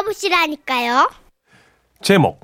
들어보시라니까요. 0.00 1.10
제목 2.02 2.40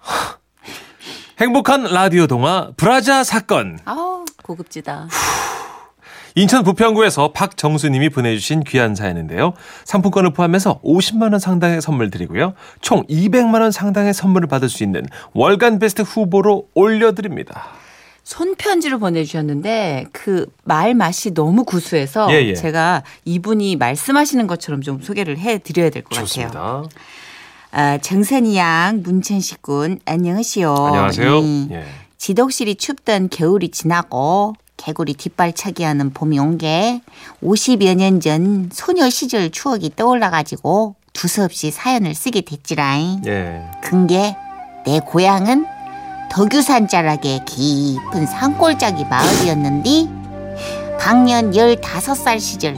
행복한 1.40 1.84
라디오 1.84 2.26
동화 2.26 2.72
브라자 2.76 3.24
사건 3.24 3.78
아우 3.84 4.24
고급지다. 4.42 5.08
인천 6.36 6.64
부평구에서 6.64 7.32
박정수님이 7.32 8.08
보내주신 8.08 8.64
귀한 8.64 8.96
사연인데요. 8.96 9.54
상품권을 9.84 10.32
포함해서 10.32 10.80
50만 10.82 11.30
원 11.30 11.38
상당의 11.38 11.80
선물 11.80 12.10
드리고요. 12.10 12.54
총 12.80 13.06
200만 13.06 13.60
원 13.60 13.70
상당의 13.70 14.12
선물을 14.14 14.48
받을 14.48 14.68
수 14.68 14.82
있는 14.82 15.06
월간 15.32 15.78
베스트 15.78 16.02
후보로 16.02 16.68
올려드립니다. 16.74 17.68
손편지로 18.24 18.98
보내주셨는데 18.98 20.06
그 20.12 20.46
말 20.64 20.94
맛이 20.94 21.34
너무 21.34 21.64
구수해서 21.64 22.32
예, 22.32 22.42
예. 22.46 22.54
제가 22.54 23.02
이분이 23.26 23.76
말씀하시는 23.76 24.46
것처럼 24.46 24.80
좀 24.80 25.00
소개를 25.02 25.38
해드려야 25.38 25.90
될 25.90 26.02
것 26.02 26.10
같아요. 26.10 26.24
아, 27.70 27.98
정선이 27.98 28.56
양, 28.56 29.02
문천식 29.02 29.60
군, 29.60 29.98
안녕하시오. 30.06 30.74
안녕하세요. 30.74 31.38
음, 31.40 31.68
예. 31.72 31.84
지독실이 32.16 32.76
춥던 32.76 33.28
겨울이 33.30 33.68
지나고 33.70 34.54
개구리 34.78 35.14
뒷발차기 35.14 35.82
하는 35.82 36.12
봄이 36.14 36.38
온 36.38 36.56
게 36.56 37.02
50여 37.42 37.94
년 37.96 38.20
전 38.20 38.70
소녀 38.72 39.10
시절 39.10 39.50
추억이 39.50 39.90
떠올라가지고 39.96 40.94
두서없이 41.12 41.70
사연을 41.70 42.14
쓰게 42.14 42.40
됐지라잉. 42.40 43.22
예. 43.26 43.62
근게 43.82 44.34
내 44.86 45.00
고향은 45.00 45.66
덕유산 46.34 46.88
자락의 46.88 47.44
깊은 47.44 48.26
산골짜기 48.26 49.04
마을이었는데 49.04 50.98
강년 50.98 51.52
15살 51.52 52.40
시절 52.40 52.76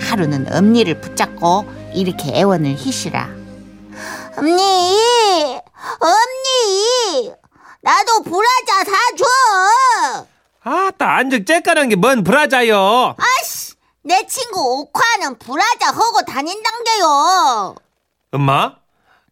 하루는 0.00 0.52
엄니를 0.52 1.00
붙잡고 1.00 1.64
이렇게 1.94 2.32
애원을 2.34 2.74
히시라. 2.76 3.28
엄니! 4.36 5.60
엄니! 6.00 7.32
나도 7.82 8.22
브라자 8.24 8.84
사줘! 8.84 10.26
아따 10.64 11.16
안적 11.18 11.46
째까는 11.46 11.88
게 11.90 11.96
뭔 11.96 12.24
브라자요. 12.24 13.14
아씨! 13.16 13.74
내 14.02 14.26
친구 14.26 14.80
옥화는 14.80 15.38
브라자 15.38 15.92
허고 15.92 16.22
다닌단게요. 16.22 17.76
엄마 18.32 18.74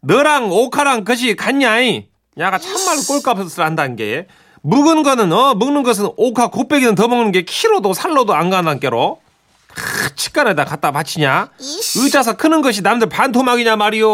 너랑 0.03 0.53
오카랑 0.53 1.05
것이 1.05 1.35
같냐이? 1.35 2.09
야가 2.39 2.59
참말로 2.59 3.03
꼴값을 3.03 3.65
한다는 3.65 3.97
게 3.97 4.27
묵은 4.63 5.03
거는 5.03 5.33
어 5.33 5.55
먹는 5.55 5.83
것은 5.83 6.09
오카 6.17 6.49
곱빼기는 6.49 6.95
더 6.95 7.09
먹는 7.09 7.33
게 7.33 7.43
키로도 7.43 7.95
살로도 7.95 8.35
안 8.35 8.51
가난 8.51 8.81
게로 8.81 9.21
크, 9.69 10.15
치간에다 10.15 10.65
갖다 10.65 10.91
바치냐? 10.91 11.51
이씨. 11.59 12.01
의자서 12.01 12.37
크는 12.37 12.63
것이 12.63 12.81
남들 12.83 13.09
반토막이냐 13.11 13.77
말이오. 13.77 14.09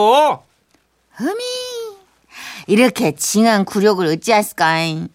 어미 1.20 1.44
이렇게 2.66 3.14
징한 3.14 3.64
굴욕을 3.64 4.06
어찌했을까잉 4.06 5.08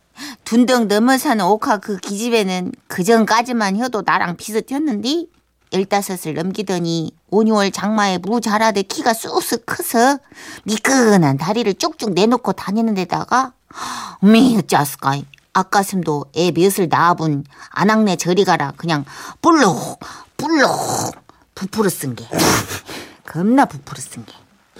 둔덕 0.44 0.88
넘어 0.88 1.18
사는 1.18 1.44
옥화 1.44 1.78
그 1.78 1.98
기집애는 1.98 2.72
그전까지만 2.88 3.76
해도 3.78 4.04
나랑 4.06 4.38
비슷했는데 4.38 5.26
열다섯을 5.74 6.34
넘기더니 6.36 7.12
5, 7.30 7.44
6월 7.44 7.74
장마에 7.74 8.20
무 8.20 8.42
자라대 8.42 8.84
키가 8.84 9.14
쑥쑥 9.14 9.66
커서 9.66 10.20
미끈한 10.64 11.38
다리를 11.38 11.74
쭉쭉 11.74 12.14
내놓고 12.14 12.54
다니는 12.54 12.94
데다가 12.94 13.54
어미 14.24 14.58
어찌했을까잉 14.60 15.26
앞가슴도 15.54 16.26
애 16.36 16.52
몇을 16.52 16.88
낳아본 16.90 17.46
아낙네 17.70 18.16
저리 18.18 18.46
가라 18.46 18.74
그냥 18.78 19.06
볼록 19.42 20.00
볼록 20.38 21.16
부풀어 21.56 21.90
쓴게 21.90 22.28
겁나 23.26 23.66
부풀어 23.66 24.00
쓴게 24.00 24.34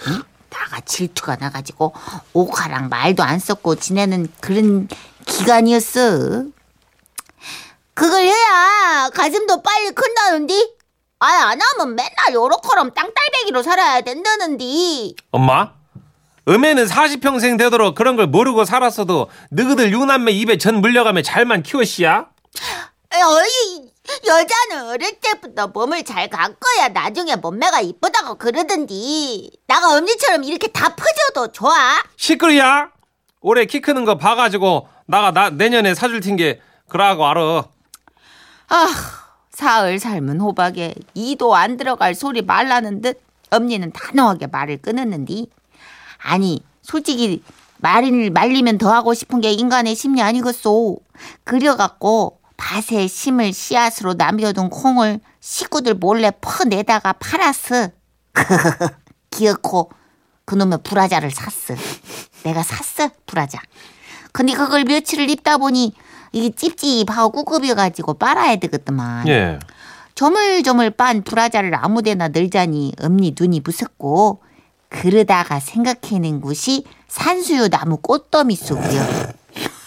응? 0.06 0.22
나가 0.50 0.80
질투가 0.80 1.36
나가지고 1.36 1.92
옥화랑 2.32 2.88
말도 2.88 3.22
안 3.22 3.38
섞고 3.38 3.76
지내는 3.76 4.28
그런 4.40 4.88
기간이었어. 5.26 6.44
그걸 7.94 8.22
해야 8.22 9.10
가슴도 9.12 9.62
빨리 9.62 9.90
큰다는디? 9.92 10.77
아예 11.20 11.36
안 11.38 11.58
하면 11.60 11.94
맨날 11.96 12.32
요렇게럼 12.32 12.92
땅딸배기로 12.94 13.62
살아야 13.62 14.00
된다는디. 14.02 15.16
엄마 15.32 15.72
음에는 16.48 16.86
40평생 16.86 17.58
되도록 17.58 17.94
그런 17.94 18.16
걸 18.16 18.26
모르고 18.26 18.64
살았어도 18.64 19.28
너희들 19.50 19.92
육남매 19.92 20.32
입에 20.32 20.56
전 20.58 20.80
물려가며 20.80 21.22
잘만 21.22 21.62
키웠시야? 21.62 22.26
어이 23.14 23.90
여자는 24.26 24.88
어릴 24.88 25.20
때부터 25.20 25.66
몸을 25.68 26.04
잘 26.04 26.30
가꿔야 26.30 26.88
나중에 26.94 27.36
몸매가 27.36 27.80
이쁘다고 27.80 28.36
그러던디. 28.36 29.50
나가 29.66 29.96
엄니처럼 29.96 30.44
이렇게 30.44 30.68
다 30.68 30.94
퍼져도 30.94 31.52
좋아? 31.52 31.74
시끄리야 32.16 32.90
올해 33.40 33.66
키 33.66 33.80
크는 33.80 34.04
거 34.04 34.16
봐가지고 34.16 34.88
나가 35.06 35.32
나 35.32 35.50
내년에 35.50 35.94
사줄 35.94 36.20
텐게 36.20 36.60
그러고 36.88 37.26
알아 37.26 37.64
아, 38.70 38.86
사흘 39.58 39.98
삶은 39.98 40.38
호박에 40.38 40.94
이도 41.14 41.56
안 41.56 41.76
들어갈 41.76 42.14
소리 42.14 42.42
말라는 42.42 43.00
듯 43.00 43.20
엄니는 43.50 43.90
단호하게 43.90 44.46
말을 44.46 44.76
끊었는디. 44.76 45.50
아니, 46.18 46.62
솔직히 46.80 47.42
말을 47.78 48.30
말리면 48.30 48.78
더 48.78 48.94
하고 48.94 49.14
싶은 49.14 49.40
게 49.40 49.50
인간의 49.50 49.96
심리 49.96 50.22
아니겠소. 50.22 51.00
그려갖고 51.42 52.38
밭에 52.56 53.08
심을 53.08 53.52
씨앗으로 53.52 54.14
남겨둔 54.14 54.70
콩을 54.70 55.18
식구들 55.40 55.94
몰래 55.94 56.30
퍼내다가 56.40 57.14
팔았어. 57.14 57.88
기어코 59.30 59.90
그놈의 60.44 60.78
브라자를 60.84 61.32
샀어. 61.32 61.74
내가 62.44 62.62
샀어, 62.62 63.10
브라자. 63.26 63.58
근데 64.30 64.52
그걸 64.52 64.84
며칠을 64.84 65.28
입다 65.28 65.58
보니 65.58 65.94
이게 66.32 66.50
찝찝하고 66.54 67.32
꾸급여가지고 67.32 68.14
빨아야 68.14 68.56
되겠더만. 68.56 69.28
예 69.28 69.58
조물조물 70.14 70.90
빤 70.90 71.22
브라자를 71.22 71.74
아무데나 71.74 72.28
널자니 72.28 72.94
엄니 73.00 73.34
눈이 73.38 73.60
무섭고 73.64 74.42
그러다가 74.88 75.60
생각해낸 75.60 76.40
곳이 76.40 76.84
산수유 77.08 77.68
나무 77.68 77.98
꽃더미 77.98 78.56
속이요. 78.56 79.06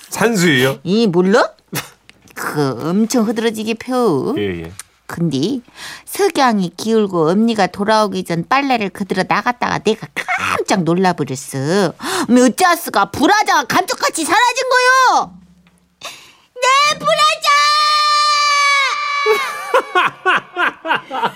산수예요 0.09 0.79
이 0.84 1.07
몰라? 1.07 1.50
그 2.34 2.90
엄청 2.90 3.28
흐드러지게 3.28 3.73
펴. 3.75 4.34
예예 4.38 4.72
근데 5.06 5.59
석양이 6.06 6.72
기울고 6.78 7.29
엄니가 7.31 7.68
돌아오기 7.68 8.23
전 8.23 8.46
빨래를 8.47 8.90
그대로 8.90 9.23
나갔다가 9.28 9.79
내가 9.79 10.08
깜짝 10.16 10.84
놀라버렸어. 10.84 11.94
뭐 12.29 12.46
어쩌스가 12.46 13.12
브라자가 13.12 13.66
감쪽같이 13.66 14.23
사라진 14.23 14.63
거요. 14.69 15.41
내 16.91 17.00
브라자! 17.00 17.50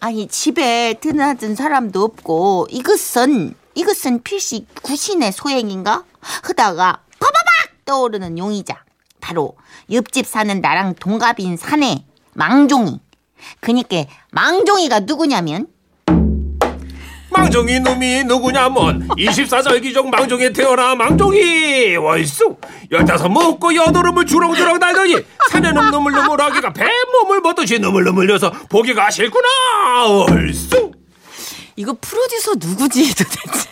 아니 0.00 0.28
집에 0.28 0.94
드나든 1.00 1.56
사람도 1.56 2.04
없고 2.04 2.68
이것은 2.70 3.56
이것은 3.74 4.22
필시 4.22 4.66
구신의 4.82 5.32
소행인가? 5.32 6.04
하다가 6.20 7.02
바바박 7.18 7.84
떠오르는 7.84 8.38
용의자 8.38 8.84
바로 9.20 9.56
옆집 9.90 10.24
사는 10.26 10.60
나랑 10.60 10.94
동갑인 10.94 11.56
사내 11.56 12.04
망종이 12.34 13.00
그니까 13.60 14.04
망종이가 14.30 15.00
누구냐면 15.00 15.66
망종이 17.38 17.78
놈이 17.78 18.24
누구냐면 18.24 19.06
24절기종 19.08 20.08
망종에 20.08 20.52
태어나 20.52 20.94
망종이 20.96 21.96
월수 21.96 22.56
열다섯 22.90 23.30
먹고 23.30 23.74
여드름을 23.74 24.26
주렁주렁 24.26 24.80
달더니 24.80 25.16
산에는 25.50 25.90
너물너물하기가 25.92 26.72
뱀몸을 26.72 27.42
벗듯이 27.42 27.78
너물너물려서 27.78 28.50
보기가 28.68 29.10
싫구나 29.10 29.48
월수 30.06 30.90
이거 31.76 31.96
프로듀서 32.00 32.54
누구지 32.56 33.14
도대체? 33.14 33.68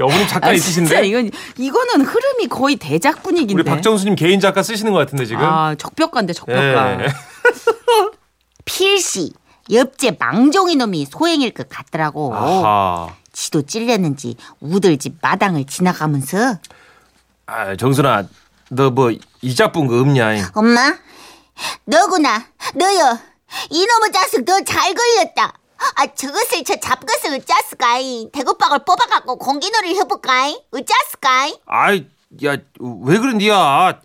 어머님 0.00 0.26
작가 0.26 0.48
아, 0.48 0.52
있으신데 0.52 1.06
이건 1.06 1.30
이거는 1.58 2.00
흐름이 2.06 2.48
거의 2.48 2.76
대작 2.76 3.22
분위기인데. 3.22 3.54
우리 3.54 3.62
박정수님 3.62 4.14
개인 4.14 4.40
작가 4.40 4.62
쓰시는 4.62 4.90
것 4.92 4.98
같은데 5.00 5.26
지금 5.26 5.42
아 5.44 5.74
적벽가인데 5.76 6.32
적벽가. 6.32 7.04
예. 7.04 7.08
필시 8.64 9.32
옆집 9.72 10.16
망종이 10.18 10.76
놈이 10.76 11.06
소행일 11.06 11.52
것 11.54 11.68
같더라고. 11.68 12.34
아하. 12.34 13.14
지도 13.32 13.62
찔렸는지 13.62 14.36
우들집 14.60 15.16
마당을 15.22 15.64
지나가면서 15.66 16.58
아, 17.46 17.76
정순아, 17.76 18.24
너 18.70 18.90
뭐 18.90 19.10
이자뿐 19.42 19.86
거 19.86 20.00
없냐? 20.00 20.50
엄마 20.54 20.94
너구나 21.84 22.46
너요 22.74 23.18
이놈의 23.70 24.12
자식 24.12 24.44
너 24.44 24.60
잘 24.64 24.94
걸렸다. 24.94 25.52
아 25.96 26.06
저것을 26.06 26.62
저 26.64 26.76
잡것을 26.76 27.34
어쩌스까이 27.34 28.28
대구박을 28.32 28.84
뽑아갖고 28.84 29.36
공기놀이를 29.38 29.96
해볼까이 29.96 30.58
어쩌스까이 30.70 31.58
아이, 31.66 32.06
야, 32.44 32.56
왜 32.80 33.18
그런디야? 33.18 34.00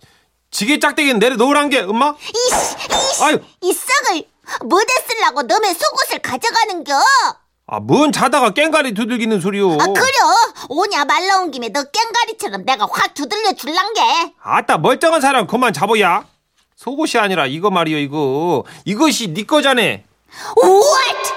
지게 0.50 0.78
짝대기는 0.80 1.20
내려 1.20 1.36
놓으란 1.36 1.68
게, 1.70 1.80
엄마? 1.80 2.14
이씨 2.20 2.76
이씨 3.12 3.22
아유. 3.24 3.38
이 3.62 3.72
썩을 3.72 4.24
뭐대 4.64 4.92
쓰려고 5.06 5.42
너의 5.42 5.74
속옷을 5.74 6.18
가져가는겨 6.20 6.94
아, 7.70 7.80
뭔 7.80 8.12
자다가 8.12 8.50
깽가리 8.50 8.94
두들기는 8.94 9.40
소리요. 9.42 9.72
아 9.74 9.84
그려 9.86 10.06
오냐 10.70 11.04
말 11.04 11.26
나온 11.26 11.50
김에 11.50 11.68
너 11.68 11.84
깽가리처럼 11.84 12.64
내가 12.64 12.88
확 12.90 13.12
두들려 13.12 13.52
줄란게 13.52 14.00
아따 14.42 14.78
멀쩡한 14.78 15.20
사람 15.20 15.46
그만 15.46 15.72
잡어야. 15.74 16.24
속옷이 16.76 17.20
아니라 17.20 17.46
이거 17.46 17.70
말이요 17.70 17.98
이거. 17.98 18.64
이것이 18.86 19.34
네 19.34 19.44
거잖아. 19.44 19.82
What? 19.82 21.34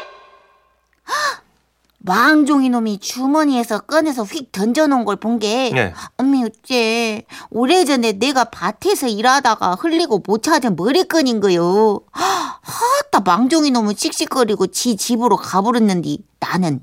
망종이 2.04 2.70
놈이 2.70 3.00
주머니에서 3.00 3.82
꺼내서 3.82 4.24
휙 4.24 4.52
던져놓은 4.52 5.06
걸 5.06 5.18
본게 5.18 5.72
예. 5.76 5.94
언니 6.18 6.44
어째 6.44 7.24
오래전에 7.52 8.14
내가 8.14 8.46
밭에서 8.46 9.08
일하다가 9.08 9.76
흘리고 9.76 10.24
못 10.26 10.42
찾은 10.42 10.76
머리끈인 10.76 11.40
거요 11.40 12.02
하따 12.12 13.20
망종이 13.20 13.70
놈은 13.72 13.96
씩씩거리고 13.96 14.68
지 14.68 14.96
집으로 14.96 15.38
가버렸는디 15.38 16.24
나는 16.40 16.82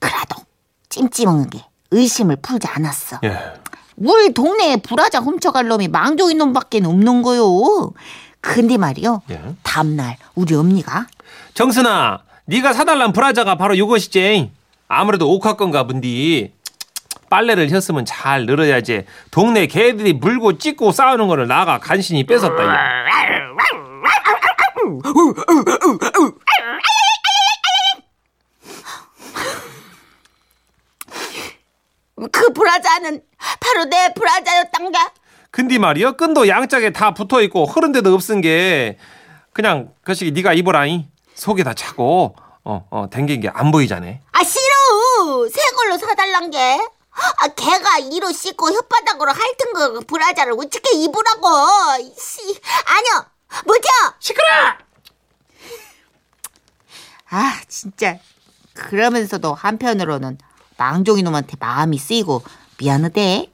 그래도 0.00 0.36
찜찜하게 0.88 1.64
의심을 1.92 2.36
풀지 2.36 2.66
않았어 2.66 3.20
예. 3.24 3.38
우리 3.96 4.34
동네에 4.34 4.78
불화자 4.78 5.20
훔쳐갈 5.20 5.68
놈이 5.68 5.88
망종이 5.88 6.34
놈밖에 6.34 6.82
없는 6.84 7.22
거요 7.22 7.92
근데 8.40 8.76
말이요 8.76 9.22
예. 9.30 9.54
다음날 9.62 10.16
우리 10.34 10.54
엄니가 10.54 11.06
정순아, 11.54 12.18
네가 12.46 12.72
사달란 12.72 13.12
브라자가 13.12 13.56
바로 13.56 13.74
이것이지. 13.74 14.50
아무래도 14.88 15.30
옥화건가 15.32 15.84
본디. 15.86 16.52
빨래를 17.28 17.70
했으면 17.70 18.04
잘 18.04 18.46
늘어야지. 18.46 19.04
동네 19.32 19.66
개들이 19.66 20.12
물고 20.12 20.58
찢고 20.58 20.92
싸우는 20.92 21.26
거를 21.26 21.48
나가 21.48 21.78
간신히 21.78 22.24
뺏었다. 22.24 22.64
야. 22.64 23.06
그 32.32 32.52
브라자는 32.52 33.20
바로 33.60 33.84
내 33.86 34.12
브라자였단가? 34.14 35.10
근데 35.50 35.78
말이여 35.78 36.12
끈도 36.12 36.48
양짝에 36.48 36.90
다 36.90 37.12
붙어 37.12 37.42
있고 37.42 37.64
흐른 37.66 37.92
데도 37.92 38.14
없은 38.14 38.40
게 38.40 38.98
그냥 39.52 39.90
그시 40.02 40.30
네가 40.30 40.52
입어라잉. 40.52 41.06
속에 41.36 41.62
다 41.64 41.74
차고 41.74 42.34
어 42.64 42.82
어 42.90 43.06
댕긴 43.10 43.40
게 43.42 43.48
안 43.54 43.70
보이자네. 43.70 44.22
아 44.32 44.42
싫어 44.42 45.48
새 45.48 45.60
걸로 45.76 45.96
사달란 45.98 46.50
게. 46.50 46.58
아 47.40 47.48
걔가 47.48 47.98
이로 47.98 48.32
씻고 48.32 48.68
혓바닥으로 48.70 49.28
핥은 49.28 49.72
거 49.72 50.00
브라자를 50.06 50.52
어떻게 50.54 50.96
입으라고? 50.96 51.48
씨 52.18 52.40
아니요 52.86 53.24
못해요. 53.64 54.14
시끄러! 54.18 54.44
아 57.30 57.60
진짜 57.68 58.18
그러면서도 58.74 59.54
한편으로는 59.54 60.38
망종이 60.76 61.22
놈한테 61.22 61.56
마음이 61.58 61.98
쓰이고 61.98 62.42
미안하대. 62.78 63.50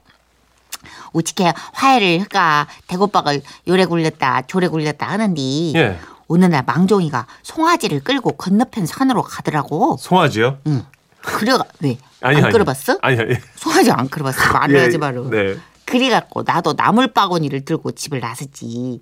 어떻게 1.13 1.53
화해를 1.73 2.19
할까 2.21 2.67
대고박을 2.87 3.41
요래 3.69 3.85
굴렸다 3.85 4.41
조래 4.47 4.67
굴렸다 4.67 5.07
하는디 5.07 5.73
예. 5.75 5.97
어느 6.33 6.45
날 6.45 6.63
망종이가 6.65 7.27
송아지를 7.43 7.99
끌고 8.03 8.31
건너편 8.33 8.85
산으로 8.87 9.21
가더라고. 9.21 9.97
송아지요? 9.99 10.57
응. 10.67 10.83
그래가 11.21 11.63
왜? 11.81 11.97
아니, 12.21 12.37
안 12.37 12.45
아니. 12.45 12.51
끌어봤어? 12.53 12.97
아니 13.01 13.19
아니. 13.19 13.35
송아지 13.55 13.91
안 13.91 14.09
끌어봤어. 14.09 14.51
말을 14.53 14.81
하지 14.83 14.97
마라. 14.97 15.21
네. 15.29 15.55
그래갖고 15.85 16.43
나도 16.43 16.73
나물바구니를 16.73 17.65
들고 17.65 17.91
집을 17.91 18.19
나섰지. 18.19 19.01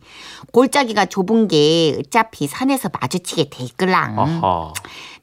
골짜기가 0.52 1.06
좁은 1.06 1.48
게 1.48 1.96
어차피 2.00 2.48
산에서 2.48 2.90
마주치게 3.00 3.50
돼 3.50 3.64
있걸랑. 3.64 4.20
아하. 4.20 4.74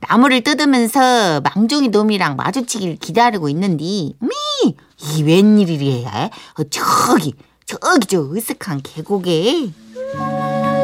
나무를 0.00 0.42
뜯으면서 0.42 1.40
망종이 1.42 1.88
놈이랑 1.88 2.36
마주치기를 2.36 2.96
기다리고 2.96 3.48
있는디 3.48 4.14
미! 4.20 4.76
이 5.00 5.22
웬일이래 5.24 6.04
어, 6.06 6.64
저기 6.70 7.34
저기 7.66 8.06
저 8.06 8.22
으슥한 8.32 8.80
계곡에 8.82 9.70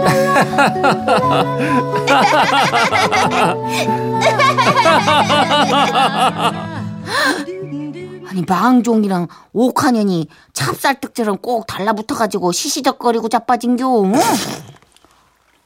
아니 8.29 8.43
망종이랑 8.49 9.29
옥하년이 9.53 10.29
찹쌀떡처럼 10.53 11.39
꼭 11.39 11.67
달라붙어가지고 11.67 12.53
시시덕거리고 12.53 13.29
자빠진겨 13.29 14.13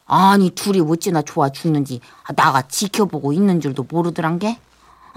아니 0.07 0.51
둘이 0.51 0.81
어찌나 0.81 1.23
좋아 1.23 1.51
죽는지. 1.51 2.01
아, 2.25 2.33
나가 2.33 2.63
지켜보고 2.63 3.33
있는 3.33 3.61
줄도 3.61 3.87
모르더란 3.89 4.39
게 4.39 4.59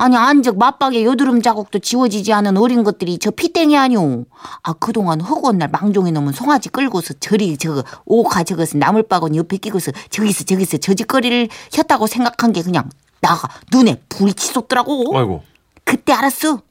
아니 0.02 0.18
안적 0.18 0.58
맞박에 0.58 1.06
여드름 1.06 1.44
자국도 1.44 1.78
지워지지 1.78 2.34
않은 2.34 2.58
어린 2.58 2.84
것들이 2.84 3.20
저 3.20 3.30
피땡이 3.30 3.78
아니오 3.78 4.26
아 4.64 4.74
그동안 4.74 5.22
허구한 5.22 5.60
날 5.60 5.70
망종이 5.70 6.12
놈은 6.12 6.34
송아지 6.34 6.70
끌고서 6.70 7.14
저리 7.20 7.56
저거 7.56 7.84
오카 8.06 8.44
저것은 8.44 8.80
나물바구니 8.80 9.38
옆에 9.38 9.58
끼고서 9.58 9.92
저기서 10.10 10.46
저기서 10.46 10.78
저짓거리를 10.78 11.50
했다고 11.78 12.08
생각한 12.08 12.52
게 12.52 12.64
그냥 12.64 12.90
나가 13.20 13.48
눈에 13.72 14.02
불이 14.10 14.34
치솟더라고. 14.34 15.16
아이고. 15.16 15.44
그때 15.84 16.14
알았어. 16.14 16.64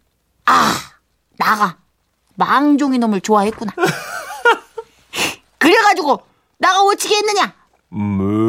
아 0.46 0.72
나가. 1.38 1.76
망종이 2.34 2.98
놈을 2.98 3.20
좋아했구나. 3.20 3.70
그래가지고 5.58 6.20
나가 6.58 6.82
어찌게 6.82 7.14
했느냐? 7.14 7.54
무. 7.90 8.40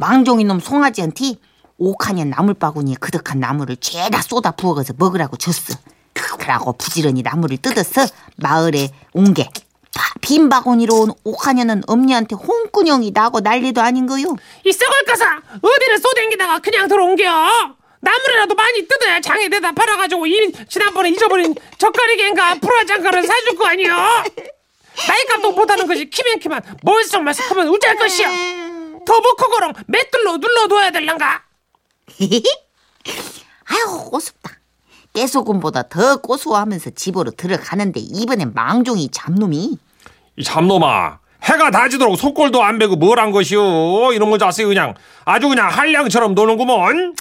망종이 0.00 0.42
놈 0.42 0.58
송아지한테 0.58 1.36
옥하년 1.78 2.30
나물바구니에 2.30 2.96
그득한 3.00 3.40
나물을 3.40 3.76
죄다 3.76 4.22
쏟아 4.22 4.50
부어서 4.50 4.94
먹으라고 4.96 5.36
줬어. 5.36 5.74
그러고 6.12 6.72
부지런히 6.72 7.22
나물을 7.22 7.58
뜯어서 7.58 8.06
마을에 8.36 8.90
온 9.12 9.34
게. 9.34 9.48
빈 10.20 10.48
바구니로 10.48 10.94
온 10.94 11.10
옥하년은 11.24 11.82
엄니한테 11.86 12.36
홍군형이 12.36 13.12
나고 13.12 13.40
난리도 13.40 13.80
아닌 13.80 14.06
거요. 14.06 14.36
이 14.64 14.72
썩을 14.72 15.04
까사 15.06 15.40
어디를 15.60 15.98
쏘댕기다가 15.98 16.58
그냥 16.58 16.88
들어온겨 16.88 17.24
나물이라도 18.00 18.54
많이 18.54 18.86
뜯어야 18.86 19.20
장에 19.20 19.48
대다 19.48 19.72
팔아가지고 19.72 20.26
이 20.26 20.52
지난번에 20.68 21.10
잊어버린 21.10 21.54
젓가락인가 21.78 22.56
불화장가를 22.56 23.26
사줄 23.26 23.56
거 23.56 23.66
아니여 23.66 23.94
나이값도 25.08 25.52
못하는 25.52 25.86
것이 25.86 26.08
키면 26.08 26.38
키만 26.38 26.62
멀썩멀썩하면 26.82 27.68
우짤 27.68 27.96
것이여 27.96 28.28
더 29.06 29.20
먹고거렁 29.20 29.72
맷들로 29.86 30.36
눌러둬야 30.38 30.90
될란가 30.90 31.45
아유 33.68 34.04
꼬숩다. 34.10 34.50
깨소금보다 35.12 35.84
더 35.88 36.16
고소하면서 36.18 36.90
집으로 36.90 37.30
들어가는데 37.30 38.00
이번엔 38.00 38.52
망종이 38.54 39.08
잡놈이 39.10 39.78
이 40.36 40.44
잡놈아. 40.44 41.18
해가 41.42 41.70
다지도록 41.70 42.16
속골도 42.18 42.62
안 42.62 42.78
베고 42.78 42.96
뭘 42.96 43.18
한 43.18 43.30
것이오. 43.30 44.12
이런 44.12 44.30
거 44.30 44.38
자세히 44.38 44.66
그냥 44.66 44.94
아주 45.24 45.48
그냥 45.48 45.68
한량처럼 45.70 46.34
노는구먼. 46.34 47.14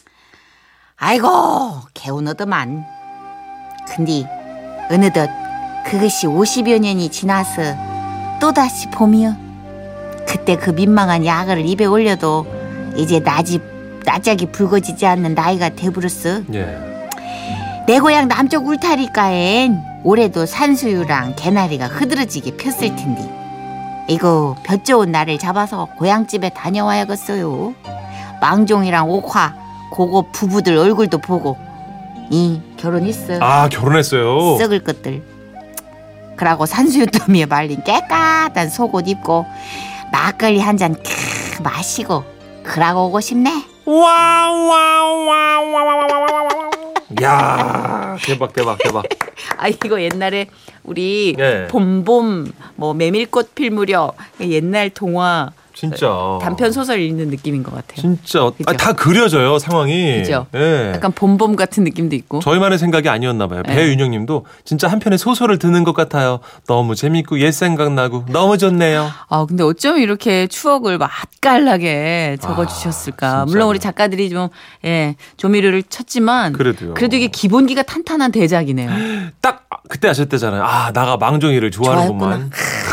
아이고 0.97 1.81
개운하더만. 1.93 2.85
근데 3.87 4.25
어느덧 4.89 5.29
그것이 5.85 6.27
50여 6.27 6.79
년이 6.79 7.09
지나서 7.11 7.61
또다시 8.41 8.89
봄이여. 8.89 9.35
그때 10.27 10.57
그 10.57 10.71
민망한 10.71 11.25
야가를 11.25 11.65
입에 11.65 11.85
올려도 11.85 12.45
이제 12.97 13.19
낮이 13.19 13.59
낯짝이 14.05 14.47
붉어지지 14.47 15.05
않는 15.05 15.33
나이가 15.35 15.69
돼버렸어. 15.69 16.41
예. 16.53 16.77
내 17.88 18.00
고향 18.00 18.27
남쪽 18.27 18.67
울타리가엔 18.67 19.79
올해도 20.03 20.45
산수유랑 20.45 21.35
개나리가 21.35 21.88
흐드러지게 21.88 22.57
폈을 22.57 22.95
텐데 22.95 23.29
이거 24.07 24.55
볕 24.63 24.83
좋은 24.85 25.12
날을 25.12 25.38
잡아서 25.39 25.88
고향집에 25.97 26.50
다녀와야겠어요. 26.50 27.74
망종이랑 28.41 29.09
옥화 29.09 29.55
고거 29.91 30.25
부부들 30.31 30.77
얼굴도 30.77 31.19
보고 31.19 31.57
이 32.31 32.59
결혼했어. 32.77 33.39
아 33.41 33.69
결혼했어요. 33.69 34.57
썩을 34.57 34.79
것들. 34.83 35.21
그러고 36.35 36.65
산수유 36.65 37.05
더미에 37.07 37.45
말린 37.45 37.83
깨끗한 37.83 38.69
속옷 38.69 39.07
입고 39.07 39.45
막걸리 40.12 40.59
한 40.59 40.77
잔 40.77 40.95
마시고 41.63 42.24
그러고 42.63 43.05
오고 43.07 43.21
싶네. 43.21 43.63
와와와와와와와. 43.85 46.71
야 47.21 48.17
대박 48.25 48.53
대박 48.53 48.77
대박. 48.79 49.05
아 49.57 49.67
이거 49.67 50.01
옛날에 50.01 50.47
우리 50.83 51.35
네. 51.37 51.67
봄봄 51.67 52.51
뭐 52.75 52.93
메밀꽃 52.93 53.55
필 53.55 53.71
무렵 53.71 54.15
옛날 54.41 54.89
동화 54.89 55.51
진짜. 55.75 56.39
단편 56.41 56.72
소설 56.72 57.00
읽는 57.01 57.27
느낌인 57.27 57.62
것 57.62 57.74
같아요. 57.75 57.96
진짜 58.01 58.50
그죠? 58.50 58.63
아, 58.65 58.74
다 58.74 58.94
그려져요 58.94 59.60
상황이. 59.60 60.20
그죠? 60.20 60.48
예. 60.55 60.94
약간 60.96 61.12
봄봄 61.12 61.55
같은 61.55 61.84
느낌도 61.84 62.15
있고. 62.15 62.39
저희만의 62.39 62.77
생각이 62.79 63.10
아니었나 63.10 63.48
봐요. 63.48 63.62
네. 63.67 63.75
배윤영님도 63.75 64.46
진짜 64.63 64.88
한 64.88 65.00
편의 65.00 65.17
소설을 65.20 65.60
듣는 65.60 65.84
것 65.84 65.94
같아요. 65.94 66.39
너무 66.67 66.96
재밌고 66.96 67.39
옛 67.41 67.51
생각 67.51 67.94
나고 67.94 68.25
너무 68.29 68.58
좋네요. 68.58 69.10
아, 69.27 69.46
근데 69.46 69.63
어쩜 69.63 69.98
이렇게 69.98 70.48
추억을 70.48 70.98
맛깔나게 70.98 72.38
적어주셨을까. 72.41 73.41
아. 73.41 73.46
물론 73.46 73.67
우리 73.67 73.79
작가들이 73.79 74.29
좀, 74.29 74.48
예, 74.86 75.15
조미료를 75.38 75.84
쳤지만. 75.84 76.53
그래도요. 76.53 76.94
그래도 76.94 77.17
이게 77.17 77.27
기본기가 77.27 77.84
탄탄한 77.84 78.32
대작이네요. 78.32 78.89
딱 79.41 79.67
그때 79.89 80.08
아셨대잖아요. 80.08 80.63
아 80.63 80.91
나가 80.94 81.17
망종이를 81.17 81.70
좋아하는구만. 81.72 82.50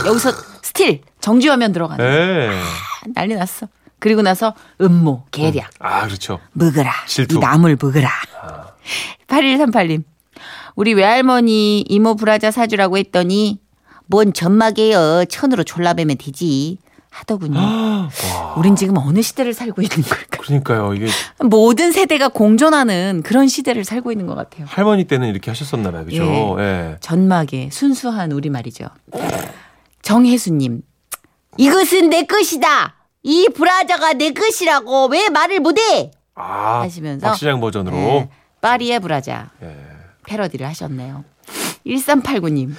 여기서 0.06 0.30
스틸, 0.62 1.00
정지화면 1.22 1.72
들어가네. 1.72 2.02
네. 2.04 2.50
난리 3.14 3.34
났어. 3.34 3.66
그리고 3.98 4.20
나서 4.20 4.52
음모, 4.80 5.24
계략. 5.30 5.70
아 5.78 6.04
그렇죠. 6.06 6.40
먹어라. 6.52 6.92
질투. 7.06 7.36
이 7.36 7.38
나물 7.38 7.78
먹어라. 7.80 8.10
8138님. 9.28 10.02
우리 10.74 10.92
외할머니 10.94 11.82
이모 11.82 12.16
브라자 12.16 12.50
사주라고 12.50 12.98
했더니 12.98 13.60
뭔 14.06 14.32
젖막이에요. 14.32 15.24
천으로 15.26 15.62
졸라매면 15.64 16.18
되지. 16.18 16.78
하더군요. 17.10 17.60
우린 18.56 18.74
지금 18.74 18.96
어느 18.96 19.20
시대를 19.20 19.52
살고 19.52 19.82
있는 19.82 20.02
걸까? 20.02 20.38
그러니까요. 20.42 20.94
이게 20.94 21.06
모든 21.44 21.92
세대가 21.92 22.28
공존하는 22.28 23.22
그런 23.22 23.48
시대를 23.48 23.84
살고 23.84 24.10
있는 24.12 24.26
것 24.26 24.34
같아요. 24.34 24.64
할머니 24.66 25.04
때는 25.04 25.28
이렇게 25.28 25.50
하셨었나 25.50 25.90
봐요. 25.92 26.04
그죠? 26.06 26.56
예. 26.58 26.96
전막의 27.00 27.68
순수한 27.70 28.32
우리 28.32 28.48
말이죠. 28.50 28.86
정혜수님. 30.00 30.82
이것은 31.58 32.10
내 32.10 32.24
것이다. 32.24 32.94
이 33.22 33.48
브라자가 33.54 34.14
내 34.14 34.32
것이라고 34.32 35.06
왜 35.06 35.28
말을 35.28 35.60
못해? 35.60 36.10
아 36.34 36.80
하시면서 36.80 37.28
박시장 37.28 37.60
버전으로. 37.60 37.94
네, 37.96 38.30
파리의 38.60 39.00
브라자 39.00 39.50
예. 39.62 39.76
패러디를 40.26 40.66
하셨네요. 40.66 41.24
1389님. 41.86 42.74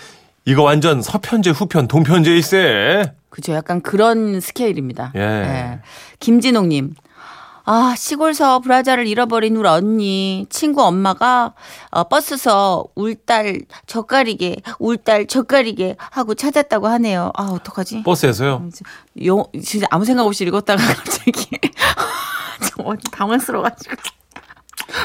이거 0.46 0.64
완전 0.64 1.02
서편제 1.02 1.52
후편 1.52 1.88
동편제 1.88 2.32
일세. 2.32 3.14
그죠. 3.30 3.54
약간 3.54 3.82
그런 3.82 4.40
스케일입니다. 4.40 5.12
예. 5.16 5.80
김진옥님. 6.20 6.96
아, 7.66 7.96
시골서 7.98 8.60
브라자를 8.60 9.08
잃어버린 9.08 9.56
우리 9.56 9.68
언니, 9.68 10.46
친구 10.50 10.84
엄마가 10.84 11.54
어, 11.92 12.04
버스서 12.10 12.84
울딸 12.96 13.62
젓가리게, 13.88 14.58
울딸 14.80 15.28
젓가리게 15.28 15.96
하고 15.98 16.36
찾았다고 16.36 16.88
하네요. 16.88 17.32
아, 17.36 17.44
어떡하지? 17.44 18.04
버스에서요. 18.04 18.68
영, 19.24 19.46
진짜 19.64 19.88
아무 19.92 20.04
생각 20.04 20.26
없이 20.26 20.44
읽었다가 20.44 20.84
갑자기 20.94 21.32
좀 22.76 22.98
당황스러워가지고. 23.12 23.96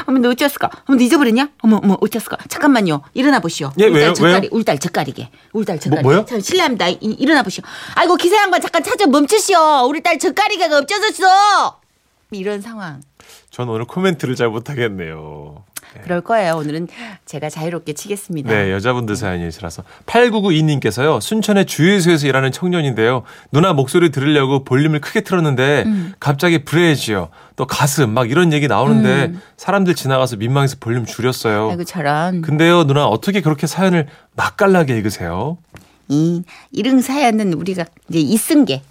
어머, 0.07 0.19
너 0.19 0.29
어쩌었을까? 0.31 0.69
어머, 0.87 0.97
너 0.97 1.03
잊어버렸냐? 1.03 1.49
어머, 1.61 1.79
어머, 1.81 1.97
어쩌었을까? 2.01 2.37
잠깐만요. 2.49 3.01
일어나 3.13 3.39
보시오. 3.39 3.71
예, 3.79 3.85
울딸 3.85 3.93
왜요? 4.01 4.13
젓가리, 4.13 4.49
왜요? 4.51 4.59
울딸 4.59 4.79
젓가리게. 4.79 5.29
울딸 5.53 5.79
젓가리. 5.79 6.03
뭐요? 6.03 6.25
참, 6.25 6.41
실례합니다. 6.41 6.89
이- 6.89 6.97
일어나 7.19 7.41
보시오. 7.41 7.63
아이고, 7.95 8.17
기사 8.17 8.35
양반 8.37 8.59
잠깐 8.61 8.83
찾아 8.83 9.07
멈추시오. 9.07 9.87
우리 9.87 10.03
딸 10.03 10.19
젓가리가 10.19 10.65
없어졌어. 10.77 11.78
이런 12.31 12.61
상황. 12.61 13.01
전 13.49 13.69
오늘 13.69 13.85
코멘트를 13.85 14.35
잘 14.35 14.49
못하겠네요. 14.49 15.63
그럴 16.03 16.21
거예요. 16.21 16.55
오늘은 16.57 16.87
제가 17.25 17.49
자유롭게 17.49 17.93
치겠습니다. 17.93 18.51
네, 18.51 18.71
여자분들 18.71 19.15
사연이시라서 19.15 19.83
8992님께서요. 20.05 21.19
순천의 21.19 21.65
주유소에서 21.65 22.27
일하는 22.27 22.51
청년인데요. 22.51 23.23
누나 23.51 23.73
목소리 23.73 24.11
들으려고 24.11 24.63
볼륨을 24.63 25.01
크게 25.01 25.21
틀었는데 25.21 25.85
갑자기 26.19 26.63
브레이지요. 26.63 27.29
또 27.55 27.65
가슴 27.65 28.11
막 28.11 28.29
이런 28.29 28.53
얘기 28.53 28.67
나오는데 28.67 29.33
사람들 29.57 29.95
지나가서 29.95 30.35
민망해서 30.35 30.77
볼륨 30.79 31.05
줄였어요. 31.05 31.71
아이고, 31.71 31.83
저런. 31.85 32.43
근데요, 32.43 32.83
누나 32.83 33.07
어떻게 33.07 33.41
그렇게 33.41 33.65
사연을 33.65 34.07
맛깔나게 34.35 34.95
읽으세요? 34.95 35.57
이 36.07 36.43
이런 36.71 37.01
사연은 37.01 37.53
우리가 37.53 37.85
이제 38.09 38.19
있은 38.19 38.65
게 38.65 38.83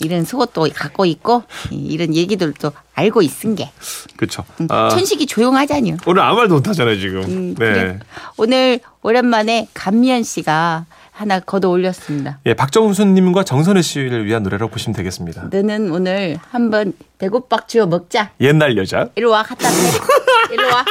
이런 0.00 0.24
속옷도 0.24 0.68
갖고 0.74 1.04
있고 1.06 1.44
이- 1.70 1.76
이런 1.86 2.14
얘기들도 2.14 2.72
알고 2.94 3.22
있은 3.22 3.54
게 3.54 3.70
그렇죠. 4.16 4.44
음, 4.60 4.68
천식이 4.68 5.26
조용하잖요. 5.26 5.96
오늘 6.06 6.22
아무 6.22 6.36
말도 6.38 6.54
못 6.54 6.68
하잖아요 6.68 6.98
지금. 6.98 7.22
음, 7.22 7.54
네. 7.58 7.72
그래. 7.72 7.98
오늘 8.36 8.80
오랜만에 9.02 9.68
감미연 9.74 10.22
씨가 10.24 10.86
하나 11.12 11.40
걷어 11.40 11.68
올렸습니다. 11.68 12.38
예, 12.46 12.54
박정순님과 12.54 13.44
정선혜 13.44 13.82
씨를 13.82 14.24
위한 14.26 14.42
노래로 14.42 14.68
보시면 14.68 14.96
되겠습니다. 14.96 15.48
너는 15.52 15.92
오늘 15.92 16.38
한번 16.50 16.94
배고박 17.18 17.68
쥐어 17.68 17.86
먹자. 17.86 18.30
옛날 18.40 18.76
여자. 18.78 19.08
이리 19.14 19.26
와 19.26 19.42
갖다 19.42 19.68
대. 19.68 20.54
이리 20.54 20.62
와. 20.64 20.84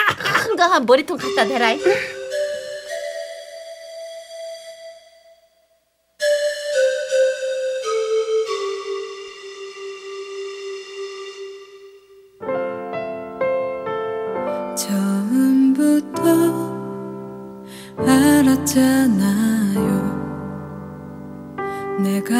큰 0.43 0.55
거 0.55 0.63
한 0.63 0.85
머리통 0.85 1.17
갖다 1.17 1.45
대라. 1.47 1.69
알았잖아요. 18.61 19.81
내가 21.99 22.35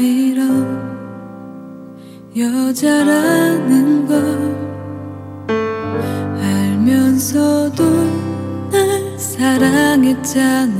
이런 0.00 0.88
여자라는 2.36 4.06
걸 4.06 4.16
알면서도 6.40 7.84
날 8.70 9.18
사랑했잖아요. 9.18 10.78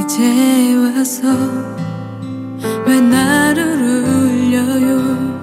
이제 0.00 0.74
와서 0.76 1.28
왜 2.86 3.00
나를 3.00 3.62
울려요? 4.04 5.34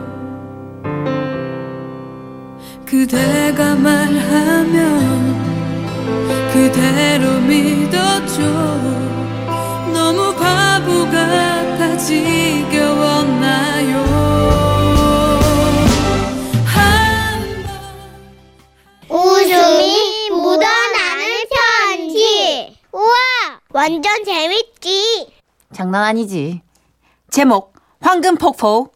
그대가 2.85 3.75
말하면 3.75 4.30
그대로 7.21 7.39
믿어줘 7.41 8.41
너무 9.93 10.33
바보 10.35 11.05
같아 11.05 11.95
지겨웠나요 11.97 13.61
웃음이 19.09 20.29
묻어나는 20.31 21.25
편지. 21.51 22.77
우와, 22.93 23.13
완전 23.71 24.23
재밌지. 24.23 25.27
장난 25.73 26.03
아니지. 26.05 26.61
제목 27.29 27.73
황금폭포 27.99 28.91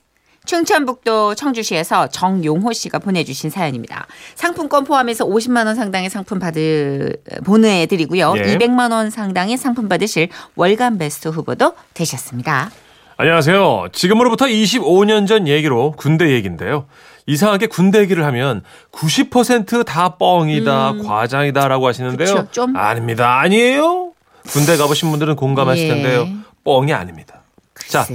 충청북도 0.45 1.35
청주시에서 1.35 2.07
정용호 2.07 2.73
씨가 2.73 2.99
보내주신 2.99 3.49
사연입니다. 3.49 4.07
상품권 4.35 4.83
포함해서 4.83 5.25
50만 5.25 5.65
원 5.65 5.75
상당의 5.75 6.09
상품 6.09 6.39
받을 6.39 7.17
보내드리고요. 7.43 8.33
예. 8.37 8.57
200만 8.57 8.91
원 8.91 9.09
상당의 9.09 9.57
상품 9.57 9.89
받으실 9.89 10.29
월간 10.55 10.97
베스트 10.97 11.27
후보도 11.27 11.73
되셨습니다. 11.93 12.71
안녕하세요. 13.17 13.87
지금으로부터 13.93 14.45
25년 14.45 15.25
전 15.27 15.47
얘기로 15.47 15.93
군대 15.97 16.31
얘기인데요. 16.31 16.85
이상하게 17.27 17.67
군대 17.67 17.99
얘기를 17.99 18.25
하면 18.25 18.61
90%다 18.91 20.17
뻥이다, 20.17 20.95
과장이다라고 21.05 21.87
하시는데요. 21.87 22.29
음. 22.29 22.35
그쵸, 22.35 22.47
좀. 22.51 22.75
아닙니다. 22.75 23.39
아니에요. 23.39 24.11
군대 24.47 24.77
가보신 24.77 25.09
분들은 25.09 25.35
공감하실 25.37 25.85
예. 25.85 25.87
텐데요. 25.93 26.27
뻥이 26.63 26.93
아닙니다. 26.93 27.41
자. 27.87 28.05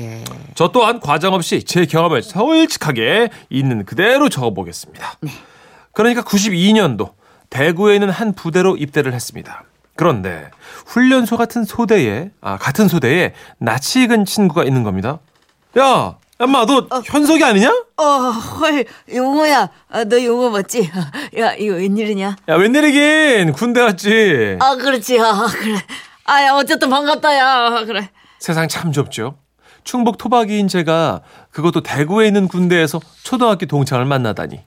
저 0.55 0.69
또한 0.69 1.01
과장 1.01 1.33
없이 1.35 1.63
제 1.63 1.87
경험을 1.87 2.23
솔직하게 2.23 3.31
있는 3.49 3.85
그대로 3.85 4.29
적어보겠습니다. 4.29 5.19
네. 5.21 5.31
그러니까 5.93 6.23
92년도 6.23 7.13
대구에 7.51 7.95
있는 7.95 8.11
한 8.11 8.33
부대로 8.33 8.77
입대를 8.77 9.13
했습니다. 9.13 9.65
그런데 9.97 10.51
훈련소 10.87 11.37
같은 11.37 11.65
소대에 11.65 12.31
아 12.41 12.57
같은 12.57 12.89
소대에 12.89 13.35
낯이 13.59 14.05
익은 14.05 14.25
친구가 14.25 14.65
있는 14.65 14.83
겁니다. 14.83 15.19
야, 15.79 16.17
엄마 16.39 16.65
너 16.65 16.89
현석이 17.05 17.45
아니냐? 17.45 17.71
어, 17.97 18.03
헐, 18.03 18.87
용호야. 19.13 19.69
아, 19.91 20.05
너 20.05 20.25
용호 20.25 20.51
맞지? 20.51 20.91
야, 21.39 21.53
이거 21.53 21.75
웬일이냐? 21.75 22.37
야 22.49 22.55
웬일이긴 22.55 23.53
군대 23.53 23.81
왔지. 23.83 24.57
아, 24.59 24.75
그렇지. 24.77 25.21
아, 25.21 25.47
그래. 25.47 25.77
아, 26.25 26.43
야, 26.43 26.55
어쨌든 26.55 26.89
반갑다, 26.89 27.37
야. 27.37 27.85
그래. 27.85 28.09
세상 28.39 28.69
참 28.69 28.91
좁죠. 28.91 29.37
충북 29.85 30.19
토박이인 30.19 30.69
제가 30.69 31.21
그것도 31.51 31.83
대구에 31.83 32.27
있는 32.27 32.49
군대에서 32.49 33.01
초등학교 33.23 33.67
동창을 33.67 34.05
만나다니. 34.05 34.61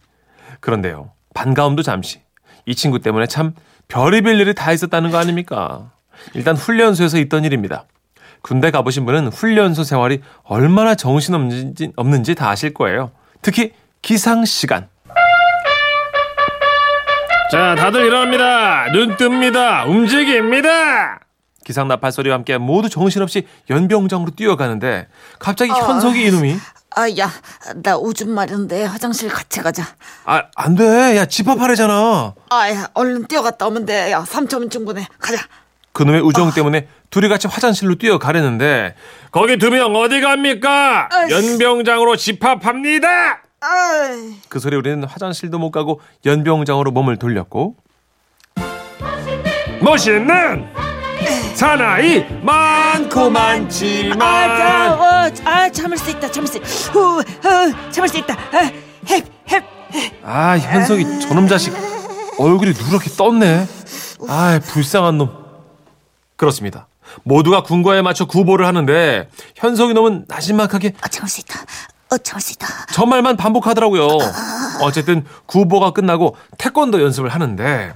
그런데요, 0.59 1.11
반가움도 1.33 1.83
잠시. 1.83 2.21
이 2.65 2.75
친구 2.75 2.99
때문에 2.99 3.27
참 3.27 3.53
별의별 3.87 4.39
일이 4.39 4.53
다 4.53 4.71
있었다는 4.71 5.11
거 5.11 5.17
아닙니까? 5.17 5.91
일단 6.33 6.55
훈련소에서 6.55 7.17
있던 7.19 7.43
일입니다. 7.43 7.85
군대 8.41 8.71
가보신 8.71 9.05
분은 9.05 9.27
훈련소 9.27 9.83
생활이 9.83 10.21
얼마나 10.43 10.95
정신없는지 10.95 11.91
없는지 11.95 12.35
다 12.35 12.49
아실 12.49 12.73
거예요. 12.73 13.11
특히 13.41 13.73
기상 14.01 14.45
시간. 14.45 14.89
자, 17.51 17.75
다들 17.75 18.05
일어납니다. 18.05 18.91
눈 18.91 19.15
뜹니다. 19.15 19.87
움직입니다. 19.87 21.22
기상 21.63 21.87
나팔 21.87 22.11
소리와 22.11 22.35
함께 22.35 22.57
모두 22.57 22.89
정신없이 22.89 23.47
연병장으로 23.69 24.31
뛰어가는데 24.35 25.07
갑자기 25.39 25.71
현석이 25.71 26.25
이놈이 26.27 26.55
아, 26.95 27.09
야, 27.17 27.31
나 27.81 27.97
오줌 27.97 28.29
마려운데 28.35 28.85
화장실 28.85 29.27
같이 29.29 29.61
가자. 29.61 29.83
아 30.25 30.43
안 30.55 30.75
돼. 30.75 31.17
야 31.17 31.25
집합하래잖아. 31.25 32.35
아, 32.51 32.69
야, 32.69 32.87
얼른 32.93 33.25
뛰어갔다 33.27 33.65
오면 33.65 33.85
돼. 33.85 34.11
야, 34.11 34.23
3초면 34.23 34.69
충분해. 34.69 35.07
가자. 35.19 35.41
그놈의 35.93 36.21
우정 36.21 36.51
때문에 36.51 36.87
둘이 37.09 37.29
같이 37.29 37.47
화장실로 37.47 37.95
뛰어가려는데 37.95 38.93
거기 39.31 39.57
두 39.57 39.69
명 39.71 39.95
어디 39.95 40.21
갑니까? 40.21 41.09
연병장으로 41.31 42.15
집합합니다. 42.15 43.41
그 44.49 44.59
소리 44.59 44.75
우리는 44.75 45.03
화장실도 45.03 45.57
못 45.57 45.71
가고 45.71 45.99
연병장으로 46.25 46.91
몸을 46.91 47.17
돌렸고 47.17 47.75
멋있는 49.81 50.65
사나이 51.53 52.25
많고 52.41 53.29
많지만 53.29 54.21
아, 54.21 54.57
자, 54.57 54.93
어, 54.95 55.31
아, 55.45 55.69
참을 55.69 55.97
수 55.97 56.09
있다. 56.11 56.31
참을 56.31 56.47
수. 56.47 56.57
후, 56.91 57.21
후, 57.21 57.91
참을 57.91 58.09
수 58.09 58.17
있다. 58.17 58.33
아, 58.33 58.71
헵, 59.07 59.25
헵. 59.45 59.63
아 60.23 60.57
현석이 60.57 61.19
저놈 61.21 61.47
자식 61.47 61.73
얼굴이 62.39 62.71
누렇게 62.71 63.11
떴네. 63.11 63.67
아 64.27 64.59
불쌍한 64.63 65.17
놈. 65.19 65.29
그렇습니다. 66.35 66.87
모두가 67.23 67.61
군과에 67.61 68.01
맞춰 68.01 68.25
구보를 68.25 68.65
하는데 68.65 69.29
현석이 69.55 69.93
놈은 69.93 70.25
나지막하게 70.27 70.93
어, 71.03 71.07
참을 71.09 71.29
수 71.29 71.41
있다. 71.41 71.59
어, 72.11 72.17
참을 72.17 72.41
수 72.41 72.53
있다. 72.53 72.67
저 72.91 73.05
말만 73.05 73.37
반복하더라고요. 73.37 74.07
어쨌든 74.81 75.23
구보가 75.45 75.91
끝나고 75.91 76.35
태권도 76.57 77.01
연습을 77.03 77.29
하는데 77.29 77.93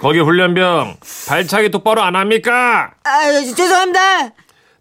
거기 0.00 0.20
훈련병 0.20 0.96
발차기 1.28 1.70
똑바로 1.70 2.02
안 2.02 2.16
합니까? 2.16 2.92
아, 3.04 3.30
죄송합니다. 3.56 4.30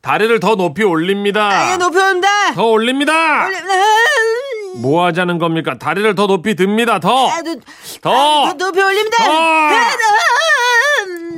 다리를 0.01 0.39
더 0.39 0.55
높이 0.55 0.83
올립니다. 0.83 1.49
아, 1.49 1.77
높이 1.77 1.97
온다. 1.97 2.27
더 2.53 2.65
올립니다. 2.65 3.47
음, 3.47 4.81
뭐 4.81 5.05
하자는 5.05 5.39
겁니까? 5.39 5.77
다리를 5.79 6.13
더 6.15 6.27
높이 6.27 6.55
듭니다. 6.55 6.99
더. 6.99 7.27
아, 7.29 7.41
높- 7.41 7.61
더. 8.01 8.45
아, 8.45 8.53
더 8.53 8.65
높이 8.65 8.81
올립니다. 8.81 9.17
더. 9.23 9.69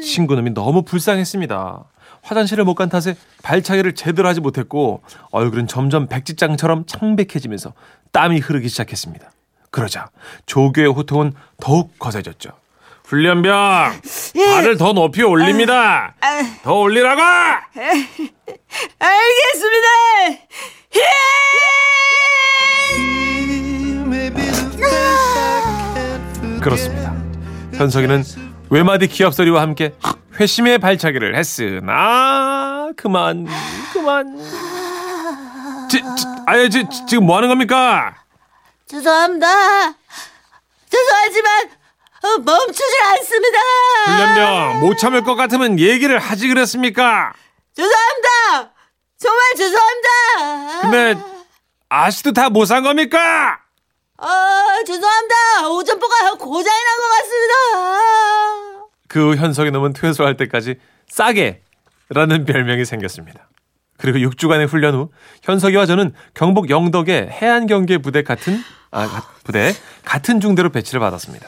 친구놈이 0.01 0.51
너무 0.53 0.84
불쌍했습니다. 0.84 1.84
화장실을 2.24 2.65
못 2.65 2.75
간 2.75 2.89
탓에 2.89 3.15
발차기를 3.41 3.96
제대로 3.96 4.27
하지 4.27 4.41
못했고 4.41 5.01
얼굴은 5.32 5.67
점점 5.67 6.08
백지장처럼 6.08 6.86
창백해지면서 6.86 7.74
땀이 8.12 8.39
흐르기 8.39 8.67
시작했습니다. 8.67 9.32
그러자 9.72 10.10
조교의 10.46 10.88
호통은 10.91 11.34
더욱 11.62 11.98
거세졌죠. 12.00 12.50
훈련병 13.08 14.02
발을 14.36 14.78
더 14.78 14.92
높이 14.94 15.24
올립니다. 15.24 16.14
더 16.64 16.74
올리라고. 16.76 17.22
알겠습니다. 19.00 19.88
그렇습니다. 26.62 27.14
현석이는 27.76 28.24
외마디 28.70 29.08
기합 29.08 29.34
소리와 29.34 29.62
함께 29.62 29.94
회심의 30.40 30.80
발차기를 30.80 31.36
했으나 31.36 32.90
그만 32.98 33.48
그만 33.94 34.38
지, 35.90 36.02
지, 36.02 36.26
아예 36.46 36.68
지, 36.70 36.84
지- 36.90 37.06
지금 37.08 37.26
뭐 37.26 37.38
하는 37.38 37.48
겁니까? 37.50 38.16
죄송합니다. 38.88 39.48
죄송하지만 40.90 41.70
어, 41.70 41.76
멈추질 42.44 43.02
않습니다. 43.04 43.60
훈련병 44.06 44.80
못 44.82 44.98
참을 44.98 45.24
것 45.24 45.36
같으면 45.36 45.80
얘기를 45.80 46.18
하지 46.20 46.48
그랬습니까? 46.48 47.34
죄송합니다. 47.76 48.74
정말 49.20 49.42
죄송합니다. 49.56 50.82
근데 50.82 51.16
아직도 51.90 52.34
다 52.34 52.50
못 52.50 52.66
산 52.66 52.84
겁니까? 52.84 53.60
아, 54.18 54.66
죄송합니다. 54.86 55.70
오전보가 55.70 56.34
고장이 56.36 56.77
난 56.84 56.98
것 56.98 57.10
같습니다. 57.18 58.88
그 59.08 59.36
현석이 59.36 59.72
놈은 59.72 59.94
퇴소할 59.94 60.36
때까지 60.38 60.75
싸게라는 61.10 62.46
별명이 62.46 62.84
생겼습니다. 62.86 63.48
그리고 63.98 64.18
6주간의 64.30 64.68
훈련 64.68 64.94
후 64.96 65.10
현석이와 65.44 65.86
저는 65.88 66.14
경북 66.36 66.70
영덕의 66.70 67.30
해안 67.32 67.66
경계 67.68 67.98
부대 67.98 68.22
같은 68.22 68.62
아 68.92 69.08
가- 69.08 69.24
부대 69.44 69.74
같은 70.06 70.40
중대로 70.42 70.70
배치를 70.70 71.00
받았습니다. 71.00 71.48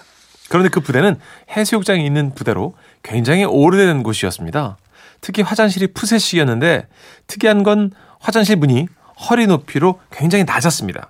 그런데 0.49 0.69
그 0.69 0.79
부대는 0.81 1.17
해수욕장이 1.55 2.05
있는 2.05 2.33
부대로 2.33 2.75
굉장히 3.03 3.45
오래된 3.45 4.03
곳이었습니다. 4.03 4.77
특히 5.21 5.41
화장실이 5.41 5.87
푸세식이었는데 5.93 6.87
특이한 7.27 7.63
건 7.63 7.91
화장실 8.19 8.55
문이 8.57 8.87
허리 9.29 9.47
높이로 9.47 9.99
굉장히 10.11 10.45
낮았습니다. 10.45 11.09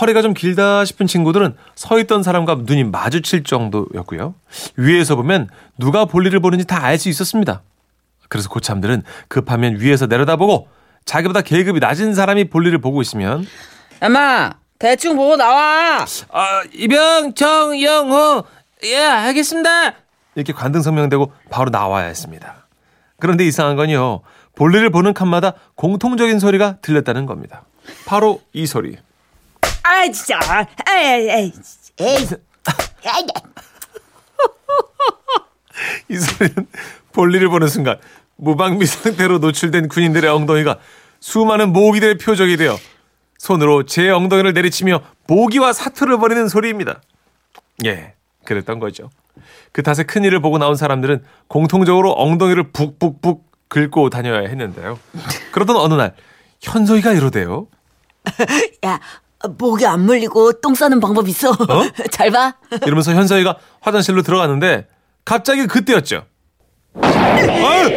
허리가 0.00 0.22
좀 0.22 0.32
길다 0.32 0.84
싶은 0.84 1.06
친구들은 1.06 1.56
서 1.74 1.98
있던 1.98 2.22
사람과 2.22 2.58
눈이 2.62 2.84
마주칠 2.84 3.42
정도였고요. 3.44 4.34
위에서 4.76 5.16
보면 5.16 5.48
누가 5.76 6.04
볼일을 6.04 6.40
보는지 6.40 6.64
다 6.66 6.84
알 6.84 6.98
수 6.98 7.08
있었습니다. 7.08 7.62
그래서 8.28 8.48
고참들은 8.48 9.02
급하면 9.28 9.80
위에서 9.80 10.06
내려다보고 10.06 10.68
자기보다 11.04 11.42
계급이 11.42 11.80
낮은 11.80 12.14
사람이 12.14 12.44
볼일을 12.44 12.78
보고 12.80 13.02
있으면 13.02 13.44
엄마, 14.00 14.52
대충 14.78 15.16
보고 15.16 15.36
나와. 15.36 16.06
아, 16.30 16.62
이병 16.72 17.34
정영호 17.34 18.44
예 18.84 18.96
알겠습니다 18.96 19.94
이렇게 20.34 20.52
관등 20.52 20.82
성명되고 20.82 21.32
바로 21.50 21.70
나와야 21.70 22.06
했습니다. 22.06 22.66
그런데 23.18 23.46
이상한 23.46 23.76
건요 23.76 24.22
볼일을 24.56 24.90
보는 24.90 25.14
칸마다 25.14 25.54
공통적인 25.74 26.38
소리가 26.38 26.76
들렸다는 26.82 27.26
겁니다. 27.26 27.64
바로 28.06 28.40
이 28.52 28.66
소리. 28.66 28.96
아, 29.82 30.08
진짜. 30.10 30.38
에이, 30.88 31.28
에이. 31.30 31.52
에이, 31.98 32.28
아이, 33.06 33.26
이 36.08 36.16
소리는 36.16 36.66
볼일을 37.12 37.48
보는 37.48 37.68
순간 37.68 37.98
무방비 38.36 38.86
상태로 38.86 39.38
노출된 39.38 39.88
군인들의 39.88 40.30
엉덩이가 40.30 40.78
수많은 41.20 41.72
모기들의 41.72 42.18
표적이 42.18 42.56
되어 42.56 42.76
손으로 43.38 43.84
제 43.84 44.10
엉덩이를 44.10 44.52
내리치며 44.52 45.02
모기와 45.26 45.72
사투를 45.72 46.18
벌이는 46.18 46.48
소리입니다. 46.48 47.00
예, 47.84 48.14
그랬던 48.44 48.78
거죠. 48.78 49.10
그 49.72 49.82
탓에 49.82 50.02
큰 50.04 50.24
일을 50.24 50.40
보고 50.40 50.58
나온 50.58 50.76
사람들은 50.76 51.22
공통적으로 51.48 52.12
엉덩이를 52.12 52.72
북북북 52.72 53.50
긁고 53.68 54.10
다녀야 54.10 54.40
했는데요. 54.40 54.98
그러던 55.52 55.76
어느 55.76 55.94
날 55.94 56.14
현석이가 56.60 57.12
이러대요. 57.12 57.68
야, 58.84 59.00
목이 59.58 59.86
안 59.86 60.00
물리고 60.00 60.60
똥 60.60 60.74
싸는 60.74 61.00
방법 61.00 61.26
있어. 61.28 61.56
잘 62.12 62.30
봐. 62.30 62.54
이러면서 62.84 63.12
현석이가 63.12 63.56
화장실로 63.80 64.22
들어갔는데 64.22 64.86
갑자기 65.24 65.66
그때였죠. 65.66 66.26
아유, 67.00 67.88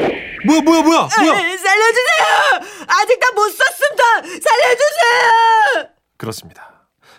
뭐야 0.45 0.62
뭐야 0.62 0.81
뭐야 0.81 0.81
뭐야? 0.84 1.08
살려주세요. 1.10 2.86
아직 2.88 3.19
다 3.19 3.25
못 3.36 3.49
썼습니다. 3.49 4.03
살려주세요. 4.23 5.89
그렇습니다. 6.17 6.71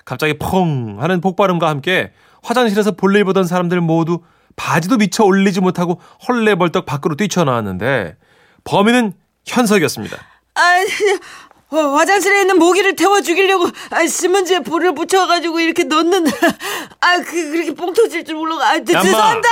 갑자기 0.06 0.38
펑 0.38 0.96
하는 1.00 1.20
폭발음과 1.20 1.68
함께 1.68 2.12
화장실에서 2.50 2.92
볼일 2.92 3.24
보던 3.24 3.44
사람들 3.44 3.80
모두 3.80 4.20
바지도 4.54 4.96
미처 4.96 5.24
올리지 5.24 5.60
못하고 5.60 6.00
헐레벌떡 6.28 6.86
밖으로 6.86 7.16
뛰쳐나왔는데 7.16 8.16
범인은 8.64 9.12
현석이었습니다. 9.46 10.16
아, 10.54 10.60
어, 11.70 11.76
화장실에 11.96 12.42
있는 12.42 12.58
모기를 12.58 12.94
태워 12.96 13.20
죽이려고 13.20 13.66
아, 13.90 14.06
신문지에 14.06 14.60
불을 14.60 14.94
붙여가지고 14.94 15.60
이렇게 15.60 15.84
넣는 15.84 16.26
아, 17.00 17.18
그 17.18 17.50
그렇게 17.50 17.74
뻥 17.74 17.92
터질 17.92 18.24
줄 18.24 18.36
몰라. 18.36 18.56
아, 18.64 18.78
네, 18.78 18.84
얌마. 18.92 19.02
죄송합니다. 19.02 19.48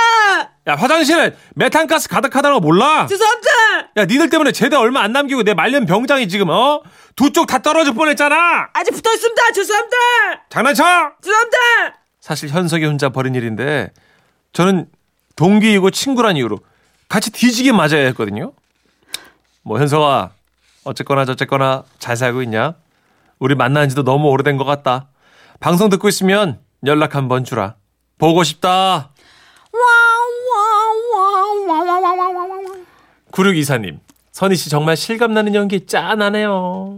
야 0.67 0.75
화장실에 0.75 1.35
메탄가스 1.55 2.09
가득하다는 2.09 2.55
거 2.55 2.59
몰라? 2.61 3.05
죄송합니다. 3.07 3.49
야 3.97 4.05
니들 4.05 4.29
때문에 4.29 4.51
제대 4.53 4.75
얼마 4.75 5.01
안 5.01 5.11
남기고 5.11 5.43
내 5.43 5.53
말년 5.53 5.85
병장이 5.85 6.27
지금 6.29 6.49
어? 6.49 6.81
두 7.15 7.29
쪽 7.31 7.45
다 7.45 7.59
떨어질 7.59 7.93
뻔했잖아. 7.93 8.69
아직 8.73 8.91
붙어 8.91 9.13
있습니다. 9.13 9.41
죄송합니다. 9.53 9.95
장난쳐? 10.49 10.83
죄송합니다. 11.21 11.57
사실 12.25 12.49
현석이 12.49 12.83
혼자 12.85 13.09
벌인 13.09 13.35
일인데 13.35 13.91
저는 14.51 14.89
동기이고 15.35 15.91
친구란 15.91 16.37
이유로 16.37 16.57
같이 17.07 17.31
뒤지게 17.31 17.71
맞아야 17.71 18.03
했거든요. 18.07 18.51
뭐 19.61 19.79
현석아 19.79 20.31
어쨌거나 20.85 21.25
저쨌거나 21.25 21.83
잘 21.99 22.17
살고 22.17 22.41
있냐? 22.41 22.73
우리 23.37 23.53
만난 23.53 23.89
지도 23.89 24.03
너무 24.03 24.29
오래된 24.29 24.57
것 24.57 24.63
같다. 24.63 25.09
방송 25.59 25.89
듣고 25.89 26.09
있으면 26.09 26.57
연락 26.87 27.13
한번 27.13 27.43
주라. 27.43 27.75
보고 28.17 28.43
싶다. 28.43 29.11
9624님. 33.33 33.99
선희 34.31 34.55
씨 34.55 34.71
정말 34.71 34.97
실감나는 34.97 35.53
연기 35.53 35.85
짠하네요. 35.85 36.97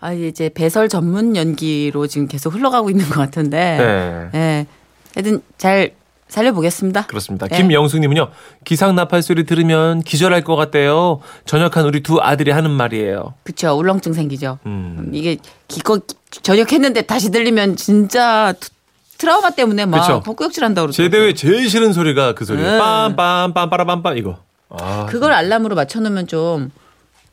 아, 0.00 0.12
이제 0.12 0.48
배설 0.48 0.88
전문 0.88 1.34
연기로 1.36 2.06
지금 2.06 2.28
계속 2.28 2.54
흘러가고 2.54 2.90
있는 2.90 3.04
것 3.06 3.14
같은데. 3.16 4.28
네. 4.32 4.38
예. 4.38 4.66
하여튼 5.14 5.42
잘 5.58 5.92
살려보겠습니다. 6.28 7.06
그렇습니다. 7.06 7.46
네. 7.48 7.56
김영숙님은요, 7.56 8.28
기상 8.64 8.94
나팔 8.94 9.22
소리 9.22 9.44
들으면 9.46 10.02
기절할 10.02 10.44
것 10.44 10.56
같대요. 10.56 11.20
전역한 11.46 11.84
우리 11.86 12.02
두 12.02 12.20
아들이 12.20 12.50
하는 12.50 12.70
말이에요. 12.70 13.34
그쵸. 13.44 13.72
울렁증 13.76 14.12
생기죠. 14.12 14.58
음. 14.66 15.10
이게 15.14 15.38
기껏 15.68 16.04
저녁했는데 16.42 17.02
다시 17.02 17.30
들리면 17.30 17.76
진짜 17.76 18.52
트- 18.60 18.68
트라우마 19.16 19.50
때문에 19.50 19.86
막. 19.86 19.98
헛구역질 20.26 20.62
한다고 20.62 20.86
그러죠. 20.86 21.02
제대에 21.02 21.32
제일 21.34 21.68
싫은 21.68 21.92
소리가 21.92 22.34
그 22.34 22.44
소리예요. 22.44 22.70
네. 22.72 22.78
빰빰 22.78 23.52
빰 23.54 23.70
빠라빰빰 23.70 24.18
이거. 24.18 24.36
아, 24.68 25.06
그걸 25.08 25.32
알람으로 25.32 25.74
맞춰놓으면 25.74 26.26
좀 26.28 26.70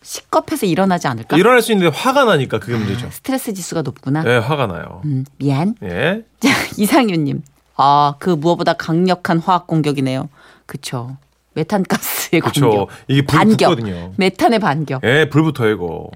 시겁해서 0.06 0.68
일어나지 0.68 1.08
않을까? 1.08 1.36
일어날 1.36 1.62
수 1.64 1.72
있는데 1.72 1.96
화가 1.98 2.26
나니까 2.26 2.60
그게 2.60 2.78
문제죠. 2.78 3.10
스트레스 3.12 3.54
지수가 3.54 3.82
높구나. 3.82 4.24
예, 4.28 4.38
화가 4.38 4.68
나요. 4.68 5.02
음, 5.06 5.26
미안. 5.38 5.74
예. 5.84 6.22
자, 6.40 6.50
이상윤님. 6.78 7.42
아, 7.76 8.14
그 8.20 8.30
무엇보다 8.30 8.74
강력한 8.74 9.40
화학 9.40 9.66
공격이네요. 9.66 10.30
그쵸. 10.68 11.18
메탄가스의 11.56 12.40
그쵸. 12.42 12.70
공격. 12.70 12.90
이게 13.08 13.26
불 13.26 13.40
반격. 13.40 13.70
붙거든요. 13.70 14.14
메탄의 14.18 14.60
반격. 14.60 15.02
예, 15.04 15.28
불부터 15.30 15.68
이거. 15.70 16.10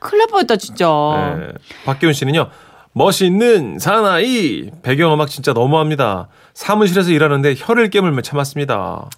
큰일 0.00 0.20
날 0.20 0.28
뻔했다, 0.28 0.56
진짜. 0.56 0.86
예. 1.38 1.52
박기훈 1.84 2.14
씨는요. 2.14 2.48
멋있는 2.92 3.78
사나이 3.78 4.70
배경음악 4.82 5.28
진짜 5.28 5.52
너무합니다. 5.52 6.28
사무실에서 6.54 7.10
일하는데 7.10 7.54
혀를 7.58 7.90
깨물며 7.90 8.22
참았습니다. 8.22 9.10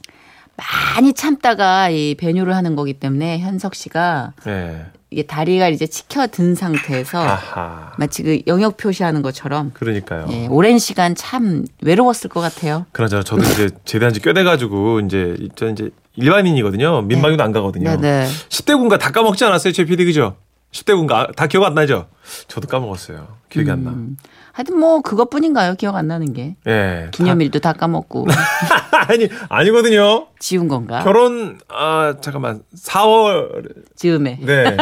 많이 0.59 1.13
참다가 1.13 1.89
이 1.89 2.15
배뇨를 2.17 2.55
하는 2.55 2.75
거기 2.77 2.93
때문에 2.93 3.39
현석 3.39 3.75
씨가 3.75 4.33
예. 4.47 4.87
이게 5.11 5.23
다리가 5.23 5.69
이제 5.69 5.87
치켜든 5.87 6.55
상태에서 6.55 7.19
아하. 7.19 7.93
마치 7.97 8.23
그 8.23 8.43
영역 8.47 8.77
표시하는 8.77 9.23
것처럼 9.23 9.71
그러니까요. 9.73 10.27
예, 10.31 10.47
오랜 10.49 10.79
시간 10.79 11.15
참 11.15 11.65
외로웠을 11.83 12.29
것 12.29 12.41
같아요. 12.41 12.85
그러죠. 12.93 13.23
저도 13.23 13.43
이제 13.43 13.71
제대한 13.87 14.13
지 14.13 14.21
꽤 14.21 14.33
돼가지고 14.35 15.01
이제 15.01 15.37
저 15.57 15.69
이제 15.71 15.91
일반인이거든요. 16.17 17.03
민방위도 17.03 17.43
안 17.43 17.53
가거든요. 17.53 17.91
네 17.91 17.97
네. 17.97 18.27
10대 18.51 18.77
군가 18.77 18.99
다 18.99 19.11
까먹지 19.13 19.45
않았어요, 19.45 19.73
제 19.73 19.85
PD 19.85 20.05
그죠? 20.05 20.37
10대 20.79 20.97
군가 20.97 21.29
다 21.37 21.47
기억 21.47 21.65
안 21.65 21.75
나죠? 21.75 22.07
저도 22.47 22.69
까먹었어요. 22.69 23.27
기억이 23.49 23.71
안 23.71 23.85
나. 23.85 23.91
음. 23.91 24.17
하여튼 24.53 24.79
뭐 24.79 25.01
그것뿐인가요? 25.01 25.75
기억 25.77 25.97
안 25.97 26.09
나는 26.09 26.33
게. 26.33 26.57
예. 26.67 27.09
기념일도 27.13 27.61
다 27.61 27.73
까먹고 27.73 28.27
다- 28.27 29.07
아니 29.09 29.29
아니거든요. 29.49 30.27
지운 30.39 30.69
건가? 30.69 31.03
결혼 31.05 31.59
아 31.69 32.15
잠깐만 32.21 32.63
4월 32.77 33.73
즈음에. 33.97 34.39
네. 34.43 34.77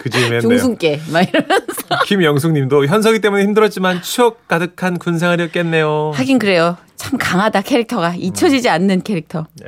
그 0.00 0.10
즈음에. 0.10 0.40
중순께 0.40 1.00
막 1.12 1.22
이러면서 1.22 2.04
김영숙님도 2.06 2.86
현석이 2.86 3.20
때문에 3.20 3.42
힘들었지만 3.44 4.02
추억 4.02 4.48
가득한 4.48 4.98
군생활이었겠네요. 4.98 6.12
하긴 6.14 6.38
그래요. 6.38 6.76
참 6.96 7.18
강하다 7.18 7.62
캐릭터가 7.62 8.14
잊혀지지 8.16 8.68
음. 8.68 8.74
않는 8.74 9.02
캐릭터. 9.02 9.46
네. 9.54 9.66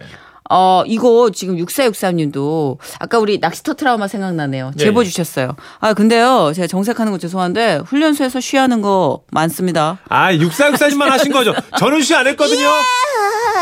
어 0.51 0.83
이거 0.87 1.31
지금 1.31 1.57
6463님도 1.57 2.79
아까 2.99 3.19
우리 3.19 3.39
낚시터 3.39 3.75
트라우마 3.75 4.09
생각나네요. 4.09 4.73
예, 4.79 4.83
제보 4.83 5.03
예. 5.03 5.05
주셨어요. 5.07 5.57
아 5.81 5.95
근데요 5.95 6.53
제가 6.55 6.67
정색하는 6.67 7.13
거 7.13 7.19
죄송한데 7.19 7.83
훈련소에서 7.87 8.41
쉬하는 8.41 8.83
거 8.83 9.23
많습니다. 9.31 9.99
아 10.09 10.35
육사육사님만 10.35 11.11
하신 11.13 11.33
거죠? 11.33 11.55
저는 11.79 12.03
쉬 12.03 12.15
안 12.15 12.27
했거든요. 12.27 12.69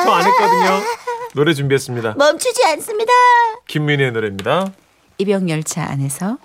저 0.04 0.10
안 0.12 0.24
했거든요. 0.26 0.82
노래 1.34 1.54
준비했습니다. 1.54 2.14
멈추지 2.18 2.64
않습니다. 2.64 3.12
김민희의 3.68 4.12
노래입니다. 4.12 4.72
입영 5.18 5.48
열차 5.50 5.84
안에서 5.84 6.38